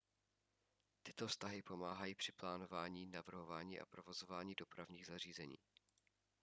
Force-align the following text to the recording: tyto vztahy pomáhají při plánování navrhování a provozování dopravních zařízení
tyto 1.03 1.27
vztahy 1.27 1.61
pomáhají 1.61 2.15
při 2.15 2.31
plánování 2.31 3.05
navrhování 3.07 3.79
a 3.79 3.85
provozování 3.85 4.55
dopravních 4.55 5.05
zařízení 5.05 5.57